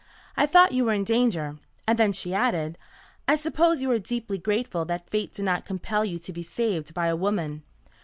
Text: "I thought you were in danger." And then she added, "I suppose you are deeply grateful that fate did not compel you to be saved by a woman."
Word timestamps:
"I 0.35 0.47
thought 0.47 0.71
you 0.71 0.83
were 0.85 0.95
in 0.95 1.03
danger." 1.03 1.59
And 1.87 1.99
then 1.99 2.11
she 2.11 2.33
added, 2.33 2.79
"I 3.27 3.35
suppose 3.35 3.83
you 3.83 3.91
are 3.91 3.99
deeply 3.99 4.39
grateful 4.39 4.83
that 4.85 5.11
fate 5.11 5.31
did 5.33 5.45
not 5.45 5.63
compel 5.63 6.03
you 6.03 6.17
to 6.17 6.33
be 6.33 6.41
saved 6.41 6.95
by 6.95 7.05
a 7.05 7.15
woman." 7.15 7.61